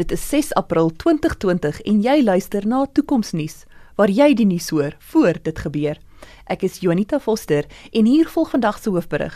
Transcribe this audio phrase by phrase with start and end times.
[0.00, 3.66] Dit is 6 April 2020 en jy luister na Toekomsnuus
[3.98, 5.98] waar jy die nuus hoor voor dit gebeur.
[6.48, 9.34] Ek is Jonita Foster en hier volg vandag se hoofberig.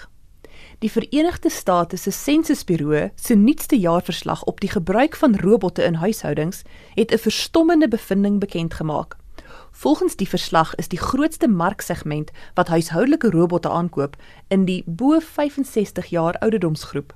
[0.81, 6.63] Die Verenigde State se Sensusbureau se nuutste jaarverslag op die gebruik van robotte in huishoudings
[6.95, 9.17] het 'n verstommende bevinding bekend gemaak.
[9.71, 14.17] Volgens die verslag is die grootste marksegment wat huishoudelike robotte aankoop
[14.49, 17.13] in die bo 65 jaar ouderdomsgroep.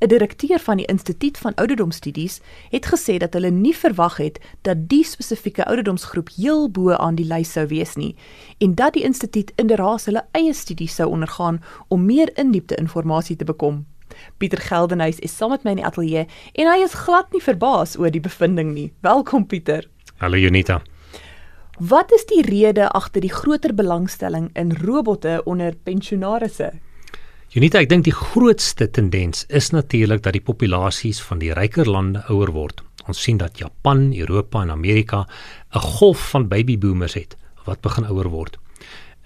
[0.00, 4.88] 'n Direkteur van die Instituut van Ouderdomsstudies het gesê dat hulle nie verwag het dat
[4.88, 8.16] die spesifieke ouderdomsgroep heel bo aan die lys sou wees nie
[8.58, 13.44] en dat die instituut inderdaad hulle eie studies sou ondergaan om meer indiepte inligting te
[13.44, 13.86] bekom.
[14.36, 17.96] Pieter Geldenhuys is saam met my in die ateljee en hy is glad nie verbaas
[17.98, 18.92] oor die bevinding nie.
[19.00, 19.88] Welkom Pieter.
[20.18, 20.80] Hallo Junita.
[21.78, 26.72] Wat is die rede agter die groter belangstelling in robotte onder pensionaarsse?
[27.56, 32.20] Unita, ek dink die grootste tendens is natuurlik dat die populasies van die ryker lande
[32.28, 32.82] ouer word.
[33.08, 35.24] Ons sien dat Japan, Europa en Amerika
[35.72, 38.58] 'n golf van babyboomers het wat begin ouer word.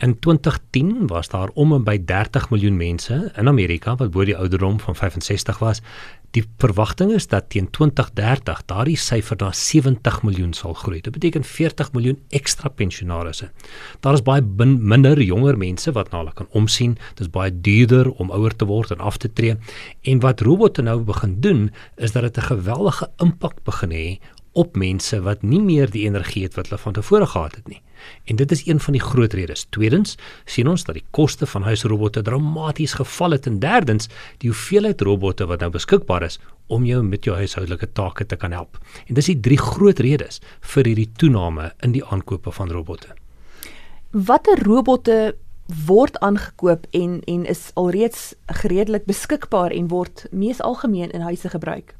[0.02, 4.34] In 2010 was daar om en by 30 miljoen mense in Amerika wat bo die
[4.36, 5.78] ouderdom van 65 was.
[6.34, 10.98] Die verwagting is dat teen 2030 daardie syfer na 70 miljoen sal groei.
[11.00, 13.52] Dit beteken 40 miljoen ekstra pensionaarsse.
[14.00, 16.98] Daar is baie minder jonger mense wat na hulle kan omsien.
[17.14, 19.54] Dit is baie duurder om ouer te word en af te tree.
[20.02, 24.18] En wat robotte nou begin doen, is dat dit 'n geweldige impak begin hê
[24.52, 27.80] op mense wat nie meer die energie het wat hulle van tevore gehad het nie.
[28.24, 29.64] En dit is een van die groot redes.
[29.70, 34.08] Tweedens sien ons dat die koste van huisrobotte dramaties geval het en derdens
[34.42, 38.52] die hoeveelheid robotte wat nou beskikbaar is om jou met jou huishoudelike take te kan
[38.52, 38.78] help.
[39.06, 40.40] En dis die drie groot redes
[40.74, 43.14] vir hierdie toename in die aankope van robotte.
[44.10, 45.34] Watter robotte
[45.86, 51.94] word aangekoop en en is alreeds redelik beskikbaar en word mees algemeen in huise gebruik?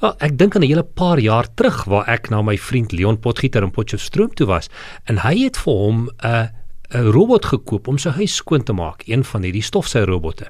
[0.00, 3.18] Wel, ek dink aan 'n hele paar jaar terug waar ek na my vriend Leon
[3.18, 4.68] Potgieter in Potchefstroom toe was
[5.04, 6.50] en hy het vir hom 'n
[6.94, 10.48] 'n robot gekoop om sy huis skoon te maak, een van hierdie stofsuigrobotte.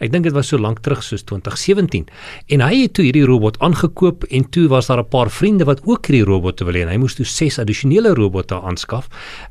[0.00, 2.06] Ek dink dit was so lank terug soos 2017.
[2.48, 5.80] En hy het toe hierdie robot aangekoop en toe was daar 'n paar vriende wat
[5.84, 9.08] ook hierdie robot wil hê en hy moes toe ses addisionele robotte aanskaf.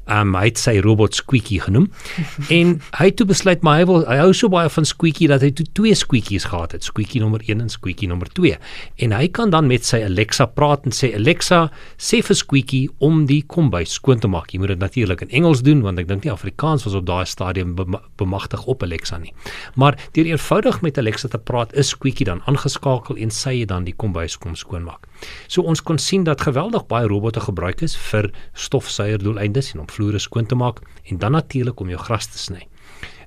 [0.07, 1.91] Um hy het sy robot Squeaky genoem.
[2.59, 5.41] en hy het toe besluit maar hy wil hy hou so baie van Squeaky dat
[5.41, 8.57] hy toe twee Squeakies gehad het, Squeaky nommer 1 en Squeaky nommer 2.
[9.05, 13.25] En hy kan dan met sy Alexa praat en sê Alexa, sê vir Squeaky om
[13.25, 14.53] die kombuis skoon te maak.
[14.53, 17.25] Jy moet dit natuurlik in Engels doen want ek dink nie Afrikaans was op daai
[17.29, 17.75] stadium
[18.19, 19.33] bemagtig op Alexa nie.
[19.75, 23.85] Maar Deur eenvoudig met Alexa te praat, is Squeaky dan aangeskakel en sy het dan
[23.87, 25.05] die kombuis kom skoonmaak.
[25.47, 29.87] So ons kon sien dat geweldig baie robotte gebruik is vir stofsuier doeleindes en om
[29.87, 32.65] vloere skoon te maak en dan natuurlik om jou gras te sny.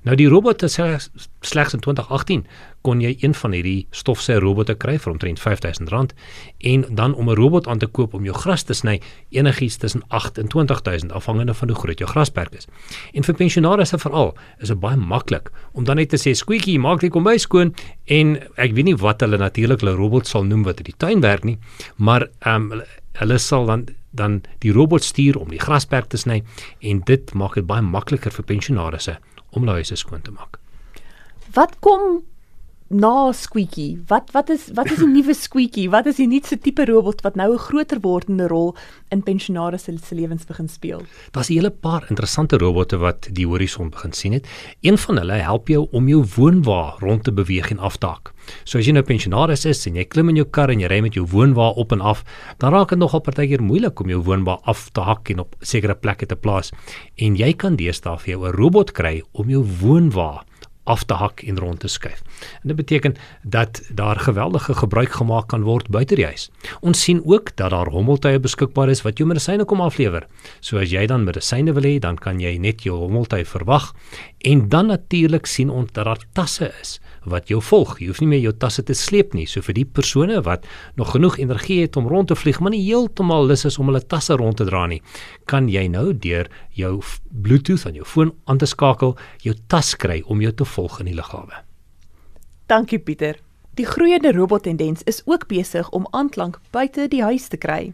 [0.03, 2.41] Nou die robotte slegs in 2018
[2.83, 6.11] kon jy een van hierdie stofsuier robotte kry vir omtrent R5000
[6.73, 8.99] en dan om 'n robot aan te koop om jou gras te sny
[9.29, 12.67] enigiets tussen 8 en 20000 afhangende van hoe groot jou grasperk is.
[13.13, 16.99] En vir pensionaarsse veral is dit baie maklik om dan net te sê squeaky maak
[16.99, 17.73] die kombuis skoon
[18.05, 21.43] en ek weet nie wat hulle natuurlik hulle robot sal noem wat die tuin werk
[21.43, 21.57] nie,
[21.95, 22.81] maar ehm um,
[23.13, 26.43] hulle sal dan dan die robot stuur om die grasperk te sny
[26.79, 29.17] en dit maak dit baie makliker vir pensionaarsse
[29.53, 30.59] om hulle huise skoon te maak.
[31.53, 32.23] Wat kom
[32.93, 33.97] na Squeaky?
[34.07, 35.87] Wat wat is wat is die nuwe Squeaky?
[35.89, 38.75] Wat is die nuutste tipe robot wat nou 'n groter wordende rol
[39.09, 41.01] in pensionaars se lewens begin speel?
[41.31, 44.47] Daar's 'n hele paar interessante robotte wat die horison begin sien het.
[44.81, 48.33] Een van hulle help jou om jou woonwa rond te beweeg en af te hak.
[48.63, 51.01] So as jy nou pensionaris is en jy klim in jou kar en jy ry
[51.01, 52.23] met jou woonwa op en af,
[52.57, 55.95] dan raak dit nogal partykeer moeilik om jou woonwa af te hak en op sekere
[55.95, 56.71] plekke te plaas.
[57.17, 60.43] En jy kan deesdae vir jou 'n robot kry om jou woonwa
[60.83, 62.21] af te hak en rond te skuif.
[62.61, 66.49] En dit beteken dat daar geweldige gebruik gemaak kan word buite die huis.
[66.81, 70.27] Ons sien ook dat daar hommeltuie beskikbaar is wat jou medisyne kom aflewer.
[70.59, 73.93] So as jy dan medisyne wil hê, dan kan jy net jou hommeltuie verwag
[74.43, 77.97] en dan natuurlik sien ons dat daar tasse is wat jou volg.
[78.01, 79.45] Jy hoef nie meer jou tasse te sleep nie.
[79.47, 80.67] So vir die persone wat
[80.99, 84.03] nog genoeg energie het om rond te vlieg, maar nie heeltemal lus is om hulle
[84.03, 85.01] tasse rond te dra nie,
[85.49, 86.97] kan jy nou deur jou
[87.31, 89.15] Bluetooth aan jou foon aan te skakel,
[89.45, 91.63] jou tas kry om jou te volg in die lughawe.
[92.71, 93.39] Dankie Pieter.
[93.77, 97.93] Die groeiende robottendens is ook besig om aanklank buite die huis te kry.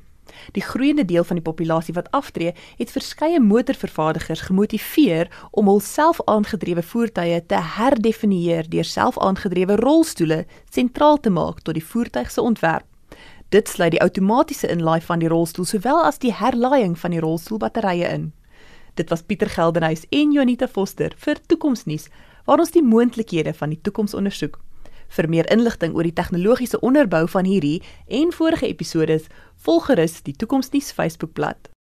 [0.52, 6.84] Die groeiende deel van die populasie wat aftree, het verskeie motorvervaardigers gemotiveer om hul self-aangedrewe
[6.84, 12.86] voertuie te herdefinieer deur self-aangedrewe rolstoele sentraal te maak tot die voertuig se ontwerp.
[13.50, 18.12] Dit sluit die outomatiese inlaai van die rolstoel sowel as die herlaaiing van die rolstoelbatterye
[18.14, 18.32] in.
[18.94, 22.10] Dit was Pieter Geldenhuys en Jonita Foster vir Toekomsnuus
[22.50, 24.56] waar ons die moontlikhede van die toekoms ondersoek.
[25.14, 27.78] Vir meer inligting oor die tegnologiese onderbou van hierdie
[28.22, 29.20] en vorige episode,
[29.66, 31.70] volg gerus die Toekomsnuus Facebookblad.